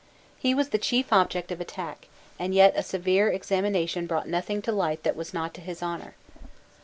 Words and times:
He 0.39 0.55
was 0.55 0.69
the 0.69 0.79
chief 0.79 1.13
object 1.13 1.51
of 1.51 1.61
attack; 1.61 2.07
and 2.39 2.55
yet 2.55 2.73
a 2.75 2.81
severe 2.81 3.29
examination 3.29 4.07
brought 4.07 4.27
nothing 4.27 4.59
to 4.63 4.71
light 4.71 5.03
that 5.03 5.15
was 5.15 5.31
not 5.31 5.53
to 5.53 5.61
his 5.61 5.83
honour. 5.83 6.15